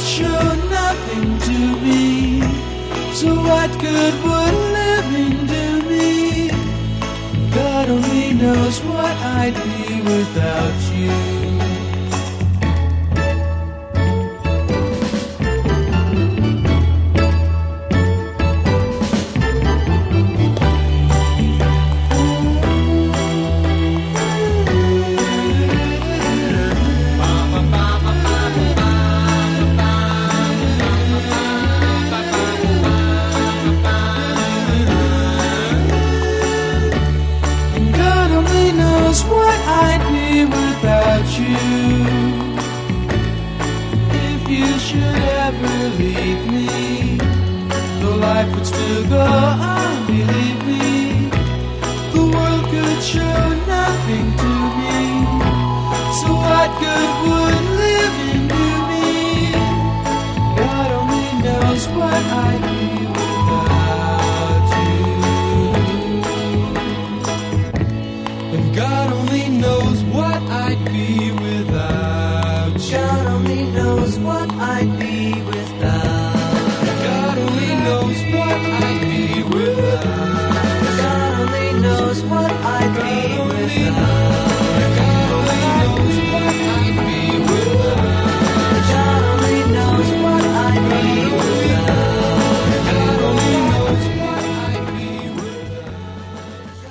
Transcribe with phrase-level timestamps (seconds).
[0.00, 2.40] show nothing to me.
[3.14, 6.50] So what good would living do me?
[7.54, 11.37] God only knows what I'd be without you.
[62.26, 62.67] Knows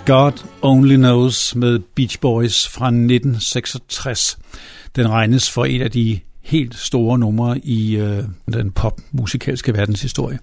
[0.07, 0.31] God
[0.62, 4.38] Only Knows med Beach Boys fra 1966.
[4.95, 8.23] Den regnes for et af de helt store numre i øh,
[8.53, 10.40] den popmusikalske verdenshistorie.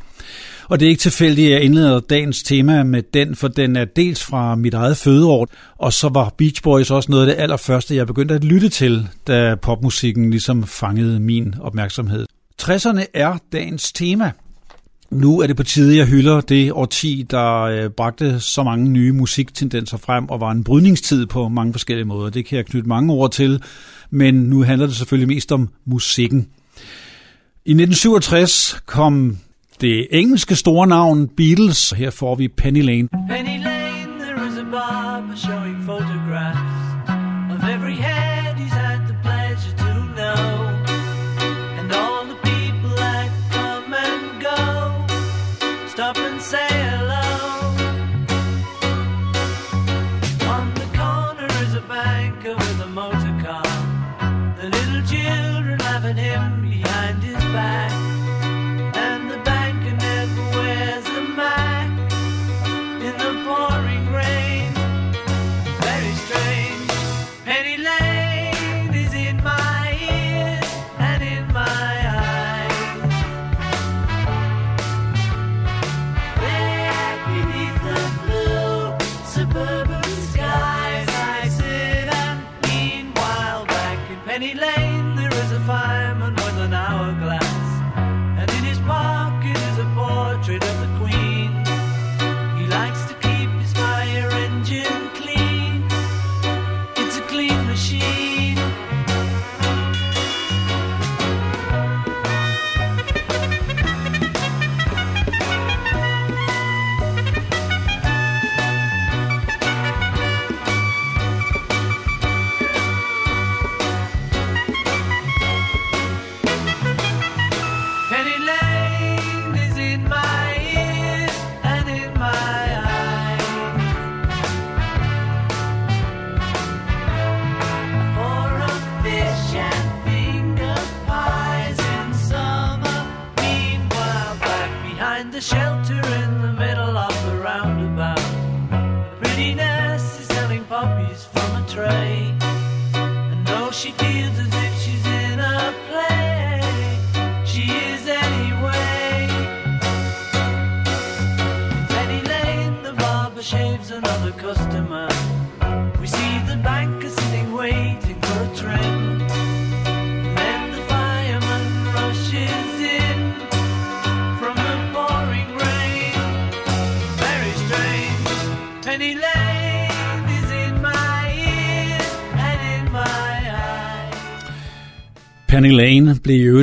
[0.69, 3.85] Og det er ikke tilfældigt, at jeg indleder dagens tema med den, for den er
[3.85, 5.49] dels fra mit eget fødeår,
[5.79, 9.09] og så var Beach Boys også noget af det allerførste, jeg begyndte at lytte til,
[9.27, 12.27] da popmusikken ligesom fangede min opmærksomhed.
[12.63, 14.33] 60'erne er dagens tema.
[15.15, 19.13] Nu er det på tide, jeg hylder det årti, der øh, bragte så mange nye
[19.13, 22.31] musiktendenser frem og var en brydningstid på mange forskellige måder.
[22.31, 23.63] Det kan jeg knytte mange ord til,
[24.11, 26.39] men nu handler det selvfølgelig mest om musikken.
[27.65, 29.39] I 1967 kom
[29.81, 31.91] det engelske store navn Beatles.
[31.91, 33.09] Her får vi Penny Lane.
[33.09, 36.59] Penny Lane, there is a barber showing photographs
[37.55, 38.14] of every head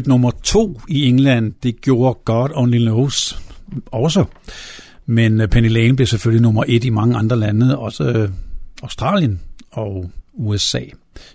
[0.02, 1.54] øvrigt nummer to i England.
[1.64, 3.40] Det gjorde God Only Knows
[3.86, 4.26] også.
[5.06, 8.30] Men øh, Penny Lane blev selvfølgelig nummer et i mange andre lande, også øh,
[8.84, 10.80] Australien og USA.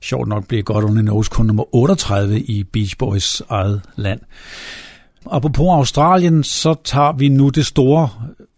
[0.03, 4.21] Sjovt nok blev God Only Knows kun nummer 38 i Beach Boys eget land.
[5.31, 8.09] Apropos Australien, så tager vi nu det store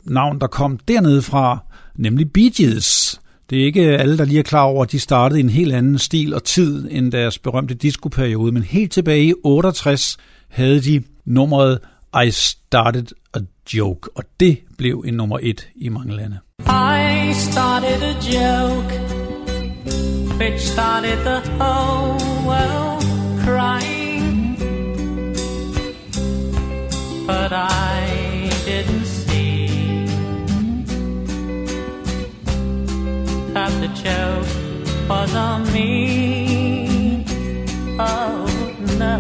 [0.05, 1.59] navn, der kom dernede fra,
[1.97, 3.21] nemlig Bee Gees.
[3.51, 5.75] Det er ikke alle, der lige er klar over, at de startede i en helt
[5.75, 10.17] anden stil og tid end deres berømte diskoperiode, men helt tilbage i 68
[10.49, 11.79] havde de nummeret
[12.27, 13.39] I Started a
[13.75, 16.39] Joke, og det blev en nummer et i mange lande.
[16.61, 19.19] I started a joke
[20.39, 23.03] which started the whole world
[23.45, 24.57] crying.
[27.27, 27.98] But I
[33.89, 34.47] the joke
[35.09, 37.25] was on me.
[37.99, 38.47] Oh
[38.99, 39.17] no.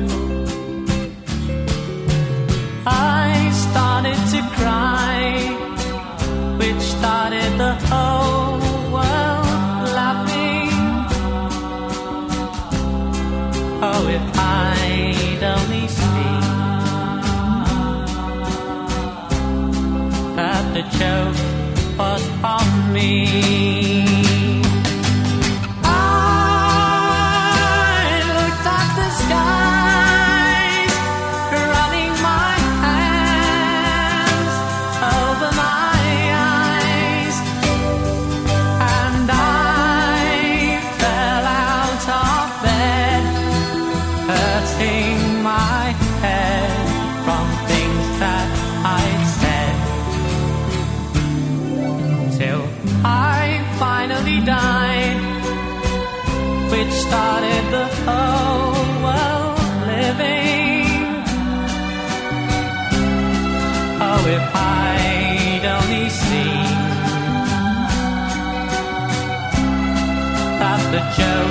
[2.86, 5.16] I started to cry,
[6.58, 8.58] which started the whole
[8.92, 10.72] world laughing.
[13.82, 16.40] Oh, if I'd only seen
[20.36, 21.38] that the joke
[21.98, 23.87] was on me.
[71.18, 71.47] That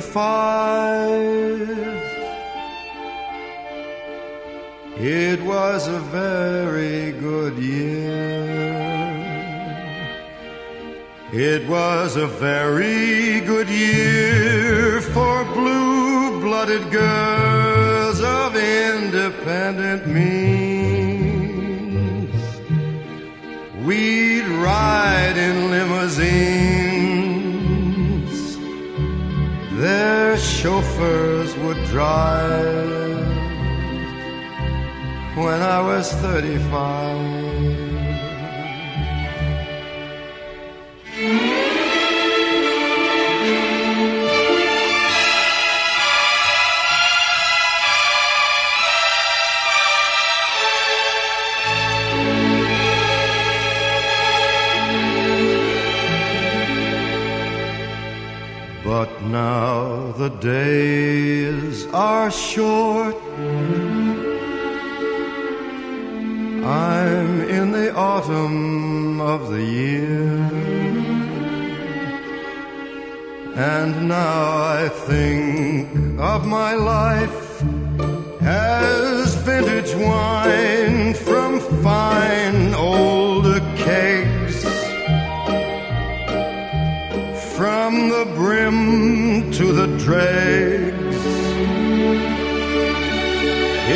[0.00, 1.58] 35,
[4.96, 8.78] it was a very good year.
[11.32, 20.28] It was a very good year for blue blooded girls of independent means.
[23.84, 26.47] We'd ride in limousines.
[30.68, 33.26] Chauffeurs would drive
[35.34, 37.37] when I was 35.
[60.18, 63.14] The days are short.
[66.64, 70.38] I'm in the autumn of the year.
[73.54, 77.62] And now I think of my life
[78.42, 81.14] as vintage wine
[90.08, 91.20] dregs.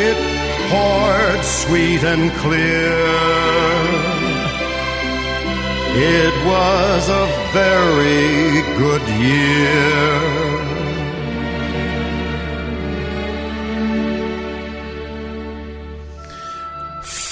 [0.07, 0.19] It
[0.71, 2.99] poured sweet and clear.
[5.95, 10.42] It was a very good year.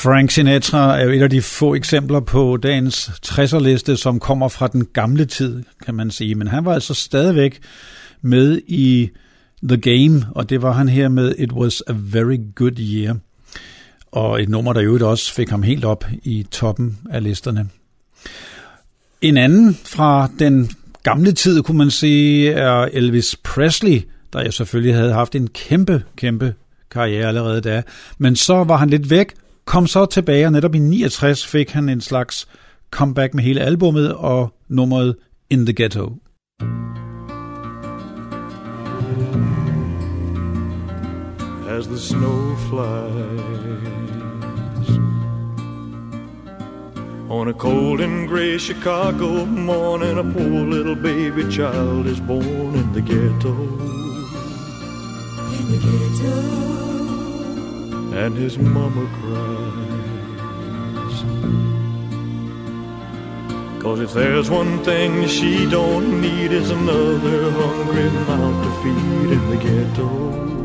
[0.03, 4.69] Frank Sinatra er jo et af de få eksempler på dagens 60'er-liste, som kommer fra
[4.69, 6.35] den gamle tid, kan man sige.
[6.35, 7.61] Men han var altså stadigvæk
[8.23, 9.11] med i
[9.63, 13.17] The Game, og det var han her med It Was a Very Good Year.
[14.13, 17.69] Og et nummer, der jo også fik ham helt op i toppen af listerne.
[19.21, 20.71] En anden fra den
[21.03, 26.03] gamle tid, kunne man sige, er Elvis Presley, der jeg selvfølgelig havde haft en kæmpe,
[26.17, 26.55] kæmpe
[26.91, 27.83] karriere allerede da.
[28.19, 29.35] Men så var han lidt væk,
[29.65, 32.49] kom så tilbage, og netop i 69 fik han en slags
[32.91, 35.17] comeback med hele albummet og nummeret
[35.51, 36.17] In the Ghetto.
[41.81, 43.41] As the snow flies
[47.31, 52.93] On a cold and gray Chicago morning, a poor little baby child is born in
[52.93, 53.55] the ghetto.
[55.57, 56.35] In the ghetto.
[58.25, 61.17] and his mama cries.
[63.83, 69.49] Cause if there's one thing she don't need is another hungry mouth to feed in
[69.49, 70.60] the ghetto.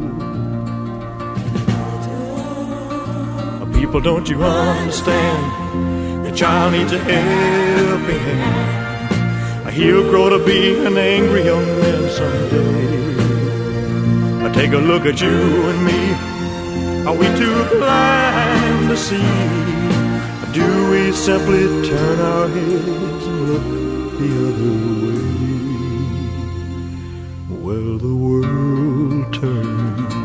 [3.85, 6.25] People, don't you understand?
[6.25, 9.69] The child needs a helping hand.
[9.75, 13.15] He'll grow to be an angry young man someday.
[14.43, 16.15] I take a look at you and me.
[17.05, 19.21] Are we too blind to see?
[20.41, 23.67] Or do we simply turn our heads and look
[24.19, 25.25] the other way?
[27.63, 30.24] Well, the world turns.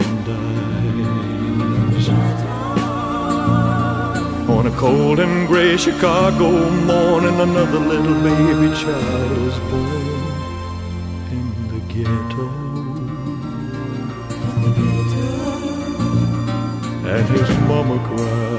[4.61, 10.05] on a cold and gray Chicago morning, another little baby child is born
[11.31, 12.47] in the ghetto.
[17.09, 18.50] And his mama cried.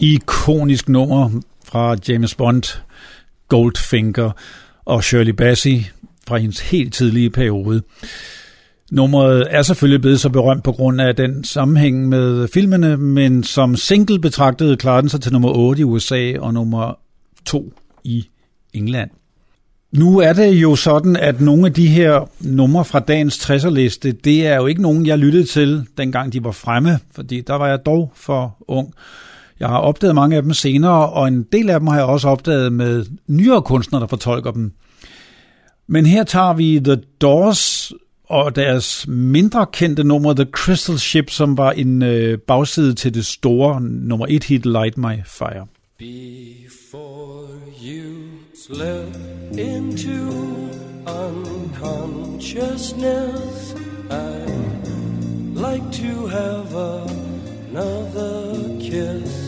[0.00, 1.30] Ikonisk nummer
[1.64, 2.80] fra James Bond,
[3.48, 4.30] Goldfinger
[4.84, 5.80] og Shirley Bassey
[6.26, 7.82] fra hendes helt tidlige periode.
[8.90, 13.76] Nummeret er selvfølgelig blevet så berømt på grund af den sammenhæng med filmene, men som
[13.76, 16.98] single betragtet klarede den sig til nummer 8 i USA og nummer
[17.44, 17.72] 2
[18.04, 18.28] i
[18.74, 19.10] England.
[19.92, 24.46] Nu er det jo sådan, at nogle af de her numre fra dagens 60'er-liste, det
[24.46, 27.86] er jo ikke nogen, jeg lyttede til, dengang de var fremme, fordi der var jeg
[27.86, 28.94] dog for ung.
[29.60, 32.28] Jeg har opdaget mange af dem senere, og en del af dem har jeg også
[32.28, 34.72] opdaget med nyere kunstnere, der fortolker dem.
[35.86, 37.92] Men her tager vi The Doors
[38.28, 43.26] og deres mindre kendte nummer The Crystal Ship, som var en øh, bagside til det
[43.26, 45.66] store nummer 1 hit Light My Fire.
[45.98, 47.48] Before
[47.82, 48.14] you
[48.66, 49.16] slip
[49.58, 50.18] into
[51.06, 53.74] unconsciousness,
[54.10, 56.76] I'd like to have
[57.70, 59.47] another kiss,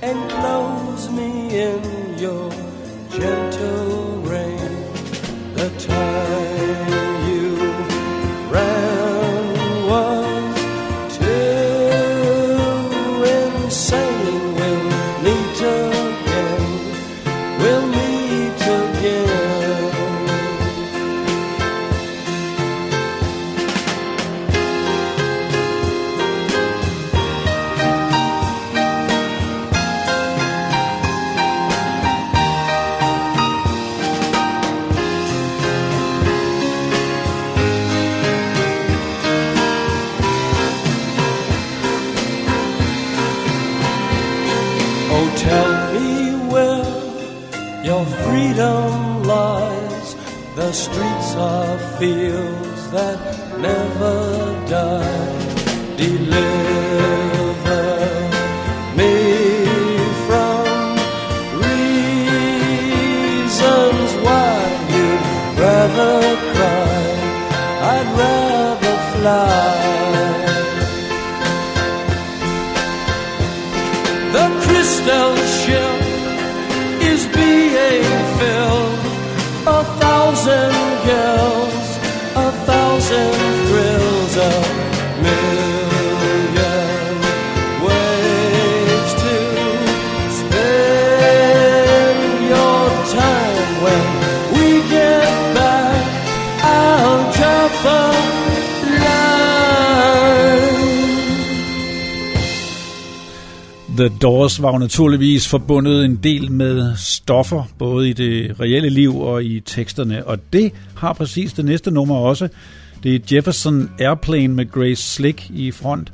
[0.00, 2.52] Enclose me in your
[3.10, 4.92] gentle rain.
[5.54, 6.47] The time
[104.22, 109.44] Doors var jo naturligvis forbundet en del med stoffer, både i det reelle liv og
[109.44, 112.48] i teksterne, og det har præcis det næste nummer også.
[113.02, 116.12] Det er Jefferson Airplane med Grace Slick i front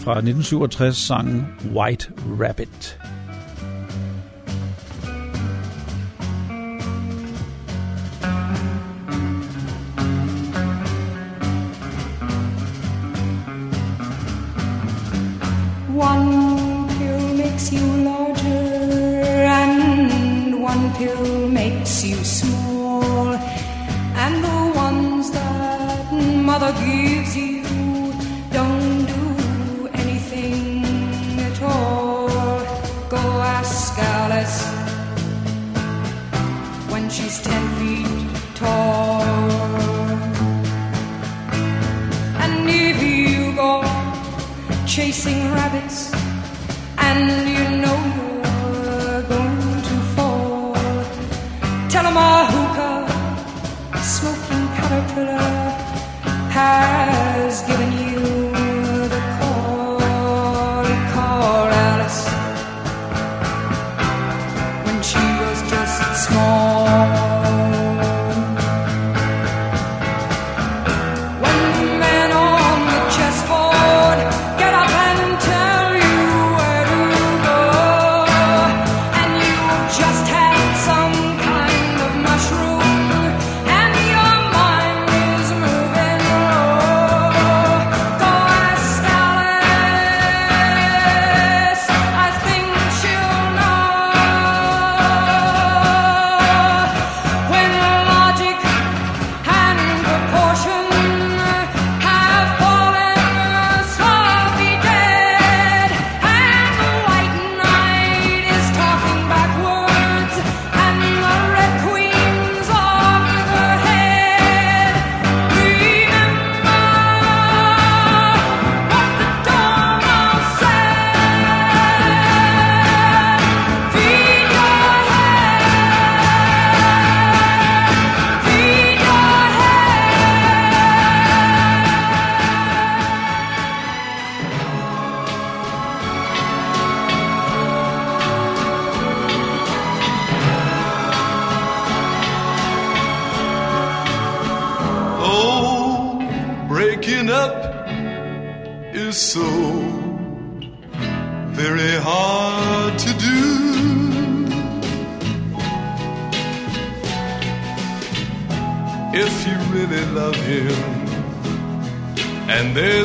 [0.00, 2.08] fra 1967 sangen White
[2.40, 2.98] Rabbit.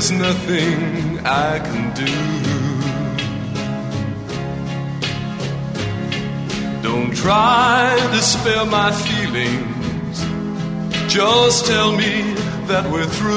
[0.10, 2.06] There's nothing I can do.
[6.82, 10.19] Don't try to spare my feelings.
[11.13, 12.34] Just tell me
[12.67, 13.36] that we're through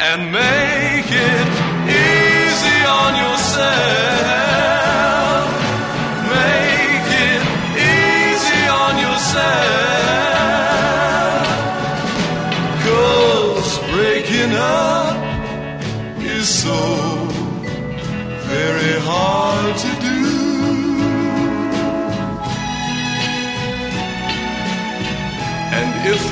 [0.00, 1.48] and make it
[1.88, 4.47] easy on yourself.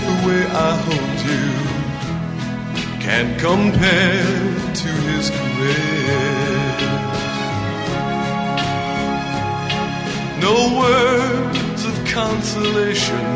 [0.06, 1.46] The way I hold you
[3.06, 4.24] can't compare
[4.82, 6.80] to his caress,
[10.46, 13.26] no words of consolation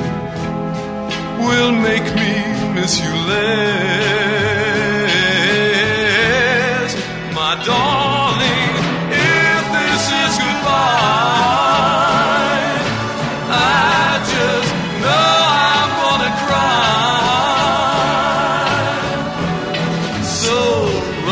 [1.47, 2.33] will make me
[2.75, 4.60] miss you less,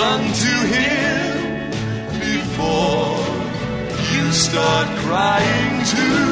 [0.08, 1.70] run to him
[2.18, 3.18] before
[4.12, 6.27] you start crying too.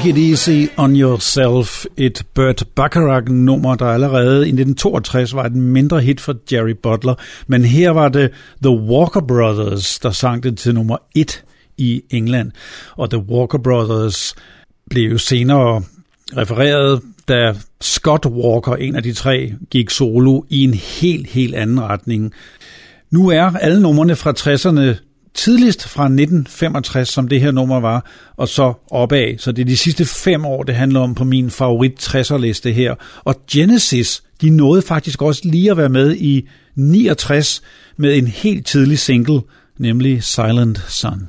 [0.00, 6.00] Take It Easy On Yourself, et Burt Bacharach-nummer, der allerede i 1962 var et mindre
[6.00, 7.14] hit for Jerry Butler,
[7.46, 8.30] men her var det
[8.62, 11.44] The Walker Brothers, der sang det til nummer 1
[11.78, 12.52] i England,
[12.96, 14.34] og The Walker Brothers
[14.90, 15.82] blev jo senere
[16.36, 21.80] refereret, da Scott Walker, en af de tre, gik solo i en helt, helt anden
[21.80, 22.32] retning.
[23.10, 28.48] Nu er alle numrene fra 60'erne tidligst fra 1965, som det her nummer var, og
[28.48, 29.38] så opad.
[29.38, 32.72] Så det er de sidste fem år, det handler om på min favorit 60'er liste
[32.72, 32.94] her.
[33.24, 37.62] Og Genesis, de nåede faktisk også lige at være med i 69
[37.96, 39.40] med en helt tidlig single,
[39.78, 41.28] nemlig Silent Sun.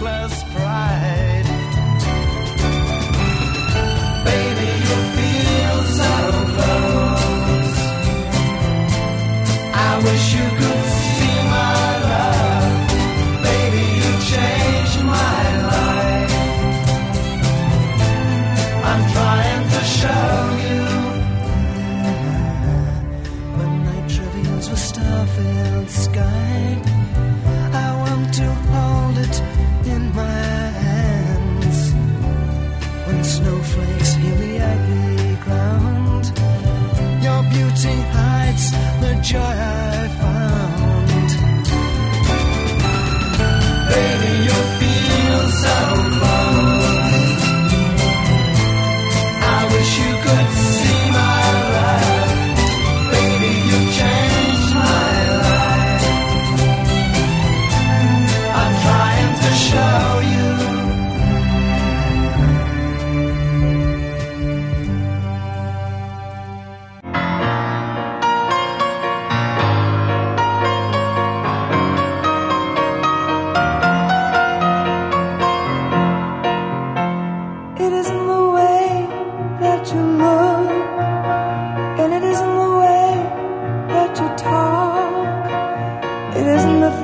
[0.00, 1.09] your pride?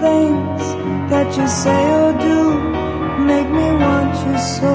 [0.07, 0.63] Things
[1.13, 2.39] that you say or do
[3.33, 4.73] make me want you so.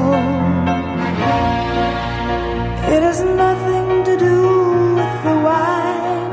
[2.94, 4.38] It has nothing to do
[4.98, 6.32] with the wine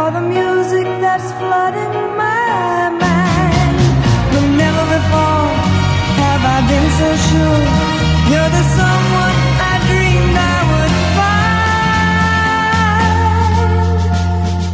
[0.00, 3.76] or the music that's flooding my mind.
[4.32, 5.48] But never before
[6.22, 7.62] have I been so sure
[8.30, 9.38] you're the someone
[9.70, 11.58] I dreamed I would find.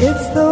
[0.08, 0.48] It's the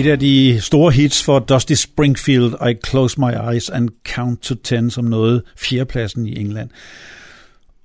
[0.00, 4.54] Et af de store hits for Dusty Springfield, I Close My Eyes and Count to
[4.54, 6.70] Ten, som nåede fjerdepladsen i England.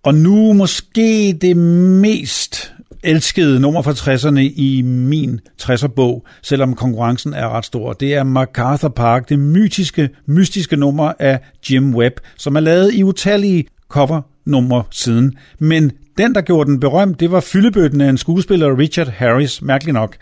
[0.03, 2.73] Og nu måske det mest
[3.03, 7.93] elskede nummer fra 60'erne i min 60'er-bog, selvom konkurrencen er ret stor.
[7.93, 11.39] Det er MacArthur Park, det mytiske, mystiske nummer af
[11.71, 15.33] Jim Webb, som er lavet i utallige covernumre siden.
[15.59, 19.93] Men den, der gjorde den berømt, det var fyldebøtten af en skuespiller, Richard Harris, mærkeligt
[19.93, 20.17] nok.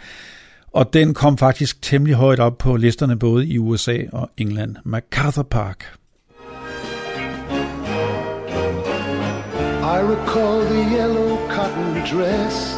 [0.74, 4.76] Og den kom faktisk temmelig højt op på listerne både i USA og England.
[4.84, 5.98] MacArthur Park.
[9.94, 12.78] I recall the yellow cotton dress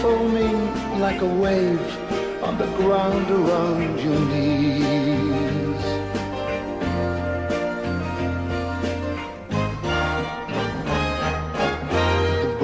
[0.00, 0.58] foaming
[1.06, 1.86] like a wave
[2.42, 5.15] on the ground around your knees.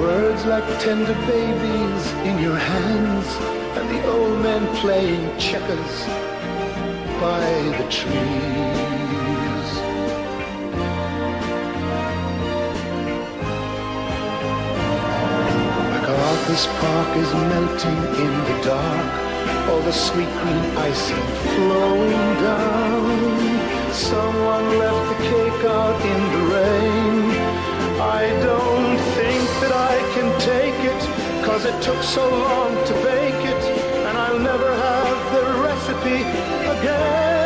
[0.03, 3.27] Birds like tender babies in your hands,
[3.77, 5.95] and the old man playing checkers
[7.23, 7.45] by
[7.79, 9.69] the trees.
[15.93, 19.23] MacArthur's Park is melting in the dark.
[19.69, 23.93] all the sweet green icing flowing down.
[23.93, 27.19] Someone left the cake out in the rain.
[28.19, 28.72] I don't
[31.53, 33.63] cause it took so long to bake it,
[34.07, 36.23] and I'll never have the recipe
[36.79, 37.42] again.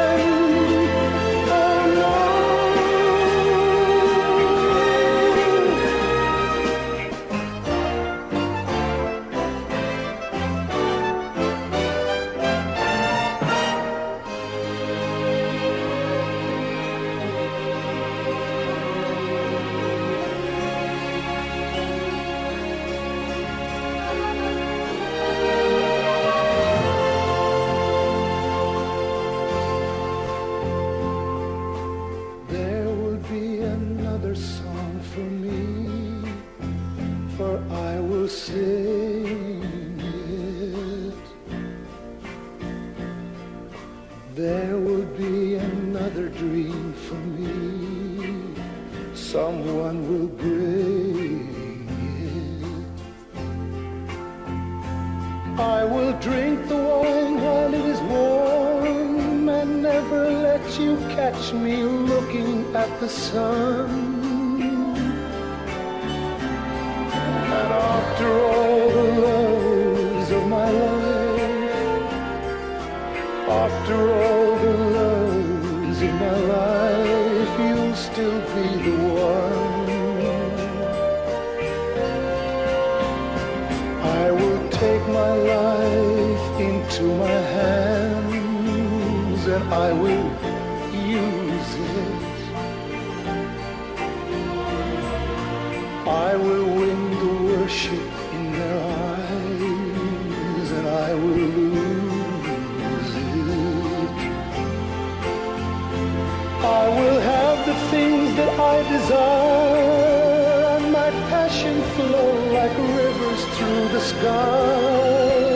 [108.38, 115.47] That I desire and my passion flow like rivers through the sky.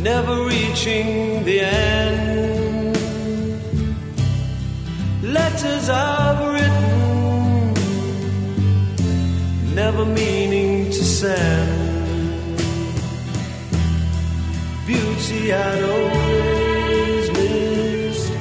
[0.00, 2.96] never reaching the end.
[5.22, 7.74] Letters I've written,
[9.74, 12.58] never meaning to send.
[14.86, 18.32] Beauty I'd always missed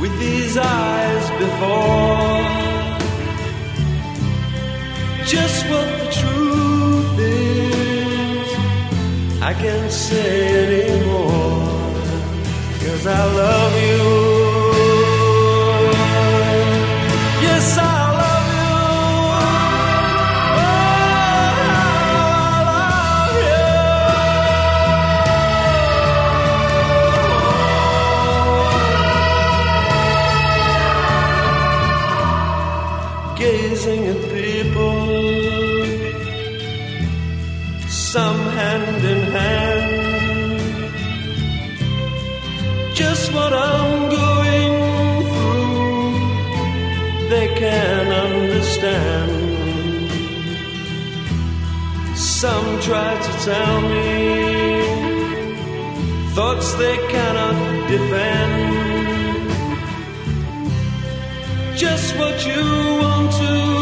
[0.00, 1.95] with these eyes before
[10.08, 11.66] say anymore,
[12.80, 14.06] cause I love you.
[17.46, 17.82] Yes, I
[18.22, 18.74] love you.
[20.58, 20.68] Oh,
[21.72, 23.34] I love
[33.28, 33.38] you.
[33.38, 34.96] Gazing at people
[37.88, 39.75] some hand in hand.
[43.36, 44.72] What I'm going
[45.30, 46.10] through,
[47.32, 49.30] they can understand.
[52.16, 54.06] Some try to tell me
[56.36, 57.56] thoughts they cannot
[57.88, 58.54] defend.
[61.76, 62.62] Just what you
[63.02, 63.75] want to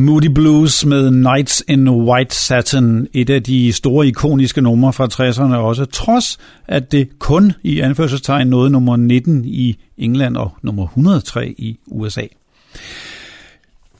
[0.00, 5.54] Moody Blues med Nights in White Satin, et af de store ikoniske numre fra 60'erne
[5.54, 6.38] også, trods
[6.68, 12.22] at det kun i anførselstegn nåede nummer 19 i England og nummer 103 i USA.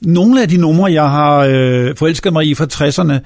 [0.01, 3.19] Nogle af de numre, jeg har øh, forelsket mig i fra 60'erne,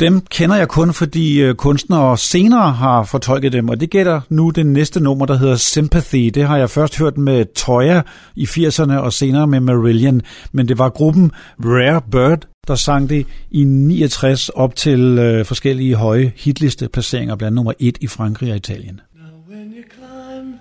[0.00, 4.50] dem kender jeg kun, fordi øh, kunstnere senere har fortolket dem, og det gælder nu
[4.50, 6.30] det næste nummer, der hedder Sympathy.
[6.34, 8.02] Det har jeg først hørt med Toya
[8.36, 10.22] i 80'erne og senere med Marillion,
[10.52, 11.32] men det var gruppen
[11.64, 17.72] Rare Bird, der sang det i 69 op til øh, forskellige høje hitlisteplaceringer, blandt nummer
[17.78, 19.00] 1 i Frankrig og Italien.
[19.14, 20.54] Now when you climb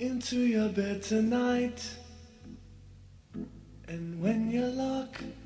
[0.00, 1.98] into your bed tonight,
[3.88, 5.37] and when you lock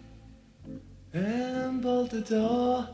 [1.12, 2.88] and bolt the door,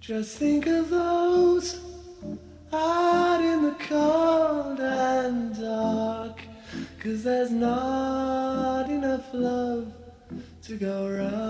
[0.00, 1.80] just think of those
[2.72, 6.42] out in the cold and dark,
[7.00, 9.92] cause there's not enough love
[10.62, 11.44] to go round.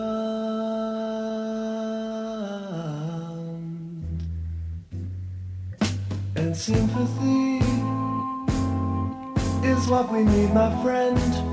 [6.36, 7.58] And sympathy
[9.66, 11.43] is what we need, my friend.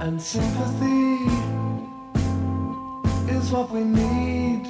[0.00, 1.24] And sympathy
[3.34, 4.64] is what we need.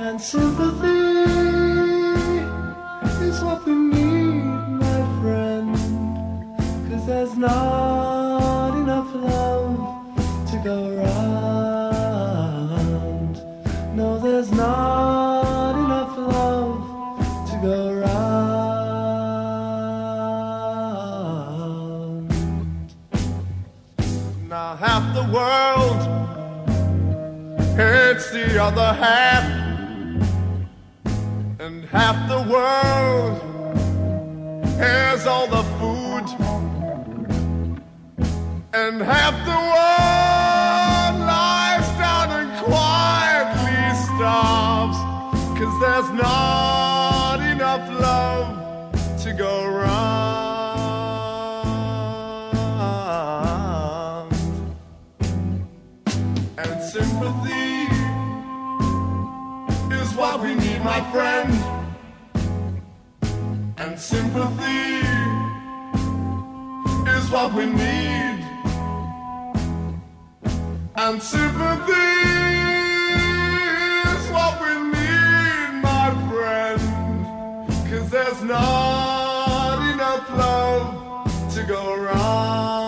[0.00, 0.88] And sympathy
[3.26, 4.44] is what we need,
[4.84, 5.76] my friend.
[6.90, 7.89] Cause there's not
[28.60, 29.44] other half,
[31.60, 33.40] and half the world
[34.78, 36.26] has all the food,
[38.74, 44.98] and half the world lies down and quietly starves,
[45.58, 49.99] cause there's not enough love to go round
[60.90, 61.52] my friend.
[63.78, 64.90] And sympathy
[67.16, 68.38] is what we need.
[70.96, 72.10] And sympathy
[74.14, 76.80] is what we need, my friend.
[77.88, 82.79] Cause there's not enough love to go round.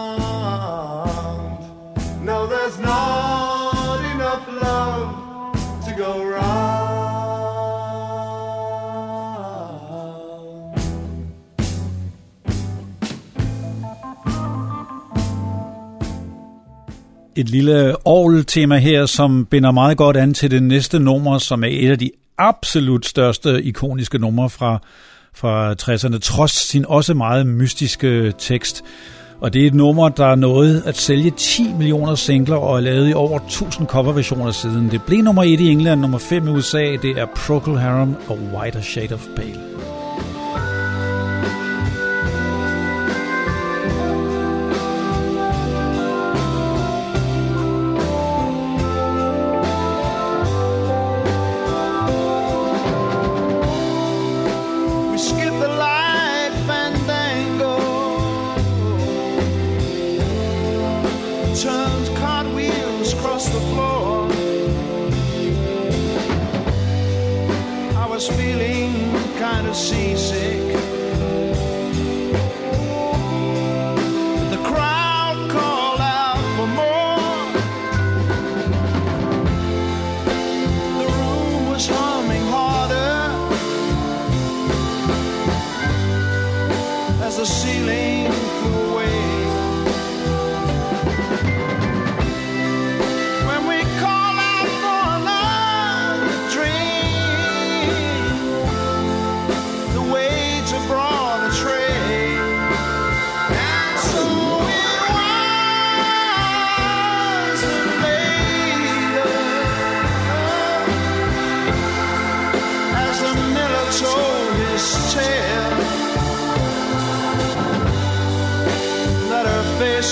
[17.42, 21.68] Et lille orgel-tema her, som binder meget godt an til det næste nummer, som er
[21.70, 24.78] et af de absolut største ikoniske numre fra,
[25.34, 28.84] fra 60'erne, trods sin også meget mystiske tekst.
[29.40, 32.80] Og det er et nummer, der er nået at sælge 10 millioner singler og er
[32.80, 34.90] lavet i over 1000 coverversioner siden.
[34.90, 36.96] Det blev nummer 1 i England, nummer 5 i USA.
[37.02, 39.71] Det er Procol Harum og Whiter Shade of Pale.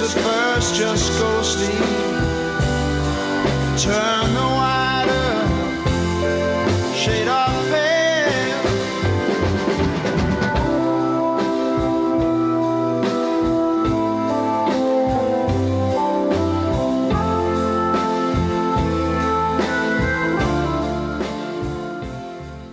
[0.02, 1.74] at first just go to sleep.
[3.78, 5.30] Turn the wider
[6.94, 8.10] shade off pale.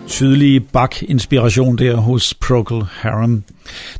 [0.06, 3.44] Tydelig bak-inspiration der hos Procol Harum.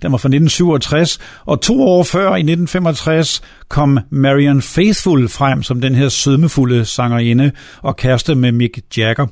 [0.02, 5.80] Den var fra 1967, og to år før, i 1965, kom Marion Faithful frem som
[5.80, 9.26] den her sødmefulde sangerinde og kæreste med Mick Jagger.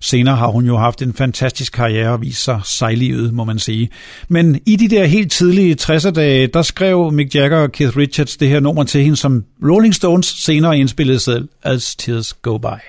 [0.00, 3.88] Senere har hun jo haft en fantastisk karriere og vist sig sejlivet, må man sige.
[4.28, 8.48] Men i de der helt tidlige 60'er-dage, der skrev Mick Jagger og Keith Richards det
[8.48, 12.80] her nummer til hende, som Rolling Stones senere indspillede selv, As Tears Go By.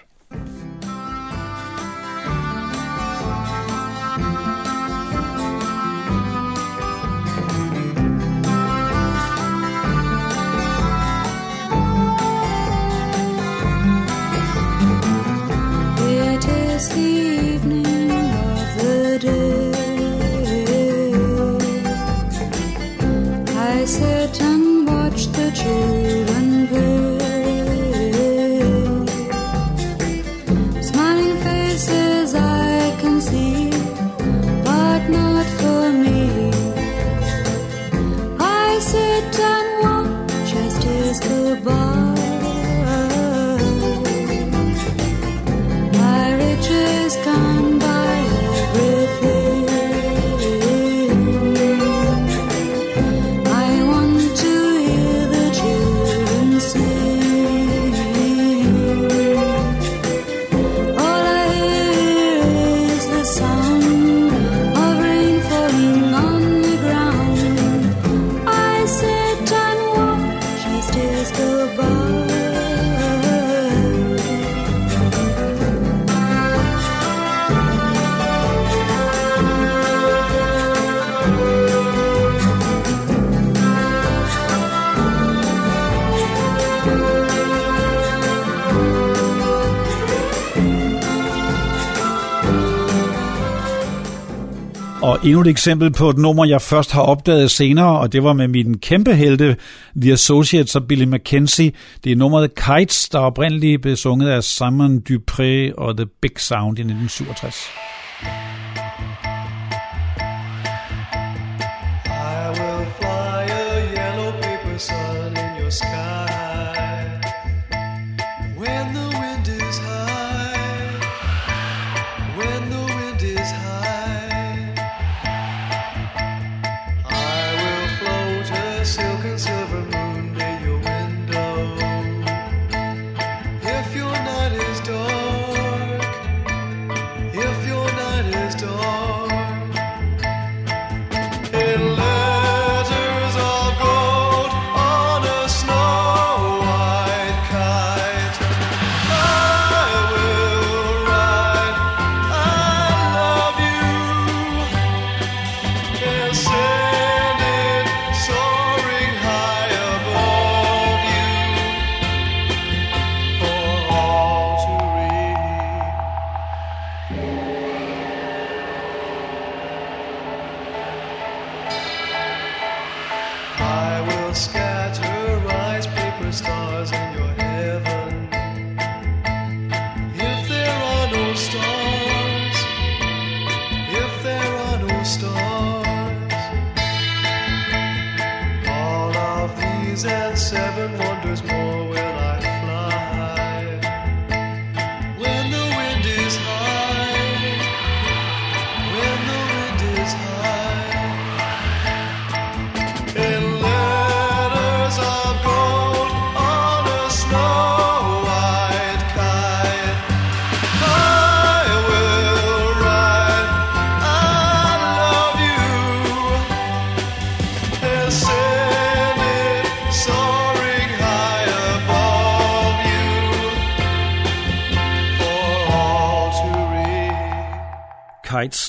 [95.24, 98.48] Endnu et eksempel på et nummer, jeg først har opdaget senere, og det var med
[98.48, 99.56] min kæmpe helte,
[100.02, 101.72] The Associates og Billy McKenzie.
[102.04, 106.78] Det er nummeret Kites, der oprindeligt blev sunget af Simon Dupré og The Big Sound
[106.78, 108.51] i 1967.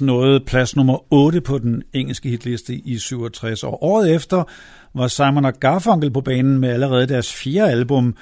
[0.02, 0.06] read.
[0.06, 4.44] Nåede plads nummer 8 på den engelske hitliste i 67, og året efter
[4.94, 8.14] var Simon og Garfunkel på banen med allerede deres fjerde album,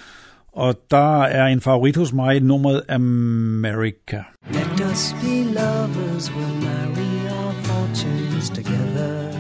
[0.53, 4.23] og der er en favorit hos mig, nummeret America.
[4.51, 9.31] Let us be lovers, we'll marry our fortunes together.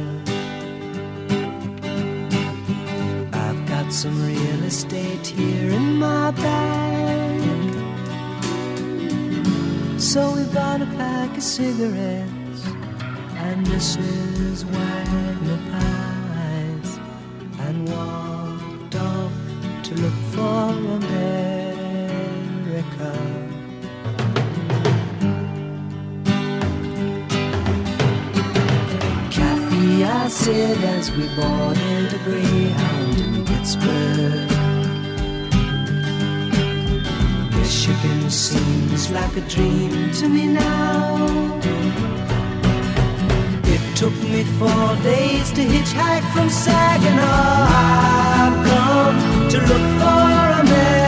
[3.32, 6.99] I've got some real estate here in my bag.
[10.00, 12.64] So we bought a pack of cigarettes
[13.36, 14.64] and Mrs.
[14.64, 16.98] Wagner pies
[17.60, 19.32] and walked off
[19.82, 21.22] to look for America.
[29.30, 34.59] Kathy, I said as we boarded a Greyhound in Pittsburgh.
[38.30, 41.60] Seems like a dream to me now.
[43.64, 47.66] It took me four days to hitchhike from Saginaw.
[47.68, 50.32] I've come to look for
[50.64, 51.00] America.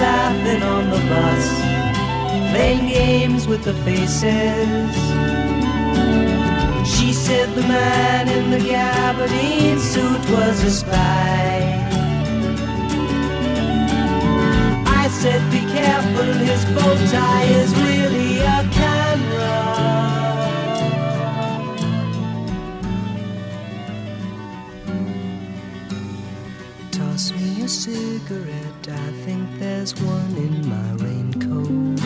[0.00, 1.44] Laughing on the bus,
[2.52, 4.94] playing games with the faces.
[6.94, 11.83] She said the man in the gabardine suit was a spy.
[15.24, 19.54] Said, be careful, his bow tie is really a camera.
[26.90, 32.00] Toss me a cigarette, I think there's one in my raincoat.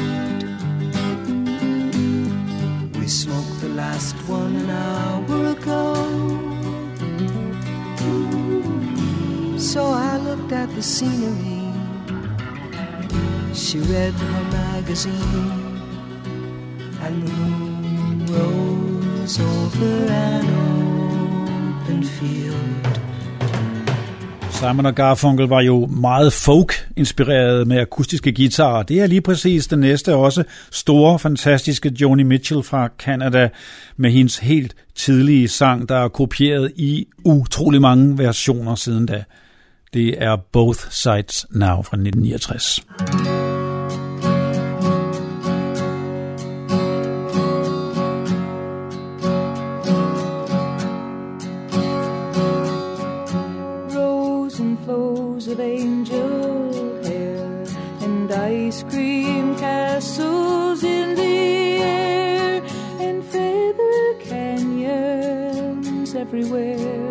[3.00, 5.86] We smoked the last one an hour ago.
[9.58, 11.57] So I looked at the scenery.
[13.68, 15.80] She read her magazine,
[17.04, 23.00] and the moon rose over an open field.
[24.50, 28.82] Simon og Garfunkel var jo meget folk-inspireret med akustiske guitarer.
[28.82, 33.48] Det er lige præcis den næste også store, fantastiske Joni Mitchell fra Canada
[33.96, 39.24] med hendes helt tidlige sang, der er kopieret i utrolig mange versioner siden da.
[39.94, 43.37] Det er Both Sides Now fra 1969.
[55.58, 57.64] Of angel hair
[58.00, 62.62] and ice cream castles in the air
[63.00, 67.07] and feather canyons everywhere.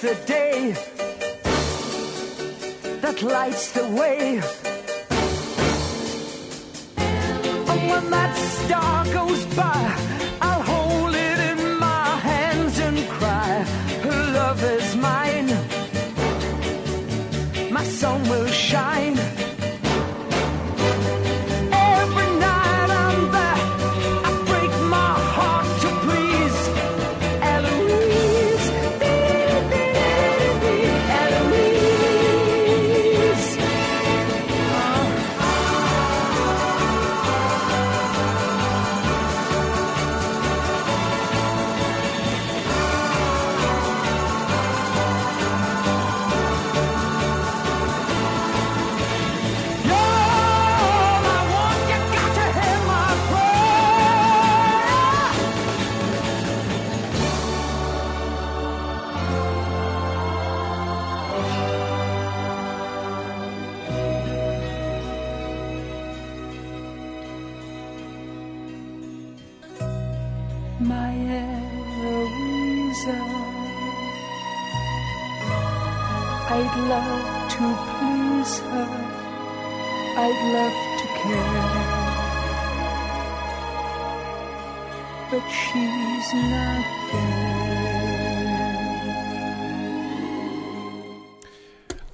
[0.00, 0.72] The day,
[3.00, 4.40] that lights the way.
[6.96, 9.96] And when that star goes by,
[10.42, 13.64] I'll hold it in my hands and cry,
[14.34, 15.48] love is mine.
[17.72, 19.35] My sun will shine.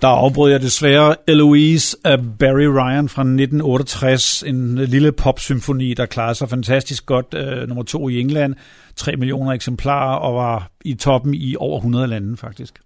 [0.03, 6.35] Der afbrød jeg desværre Eloise af Barry Ryan fra 1968, en lille popsymfoni, der klarede
[6.35, 8.55] sig fantastisk godt, øh, nummer to i England,
[8.97, 12.81] 3 millioner eksemplarer og var i toppen i over 100 lande faktisk.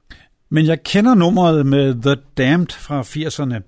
[0.51, 3.63] Men jeg kender nummeret med The Damned fra 80'erne,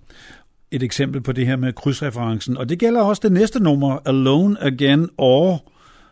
[0.71, 4.63] et eksempel på det her med krydsreferencen, og det gælder også det næste nummer, Alone
[4.63, 5.65] Again or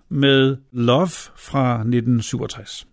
[0.09, 2.86] med Love fra 1967.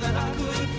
[0.00, 0.77] That I could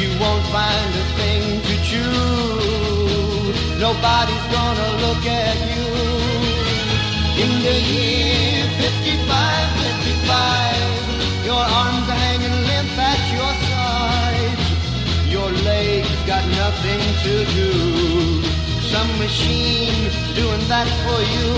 [0.00, 2.20] You won't find a thing to chew.
[3.86, 5.88] Nobody's gonna look at you.
[7.44, 10.71] In the year 55, 55
[11.52, 14.66] your arms are hanging limp at your sides.
[15.36, 17.70] Your legs got nothing to do.
[18.92, 20.00] Some machine
[20.40, 21.48] doing that for you.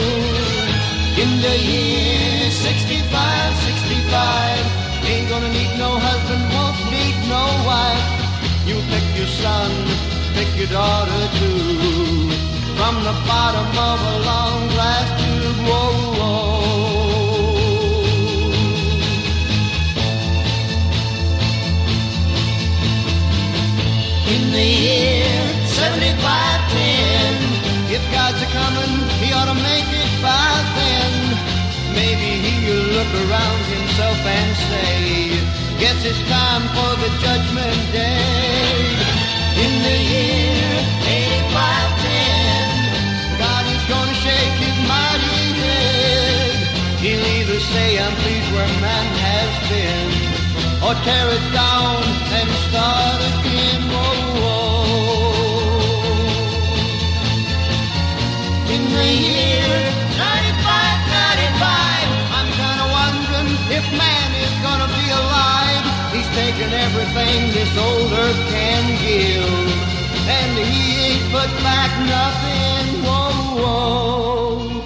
[1.23, 8.07] In the year 65, 65, ain't gonna need no husband, won't need no wife.
[8.69, 9.71] You pick your son,
[10.37, 12.35] pick your daughter too.
[12.79, 16.54] From the bottom of a long glass tube, whoa, whoa.
[24.55, 25.35] The year
[25.67, 31.11] 7510, if God's a coming, he ought to make it by then.
[31.91, 35.35] Maybe he'll look around himself and say,
[35.83, 38.79] Guess it's time for the judgment day.
[39.59, 40.71] In the year
[41.03, 46.55] 8510, God is gonna shake his mighty head.
[47.03, 50.24] He'll either say, I'm pleased where man has been,
[50.85, 51.97] or tear it down
[52.39, 53.81] and start again.
[53.93, 54.85] Whoa, whoa.
[58.75, 59.73] In the year
[60.21, 65.85] 95, 95, I'm kinda wondering if man is gonna be alive.
[66.13, 69.67] He's taken everything this old earth can give,
[70.37, 72.85] and he ain't put back nothing.
[73.07, 74.85] Whoa, whoa.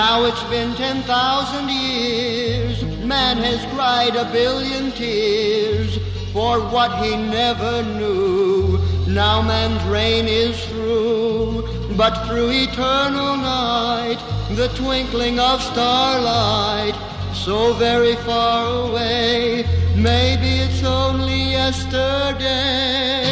[0.00, 5.98] Now it's been 10,000 years man has cried a billion tears
[6.32, 8.78] for what he never knew.
[9.08, 14.20] Now man's reign is through, but through eternal night,
[14.52, 16.94] the twinkling of starlight,
[17.34, 19.64] so very far away,
[19.96, 23.26] maybe it's only yesterday.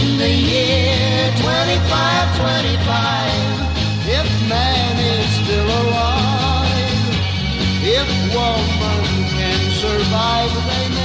[0.00, 5.89] In the year 2525, if man is still alive,
[8.34, 9.04] woman
[9.34, 10.52] can survive.
[10.66, 10.99] They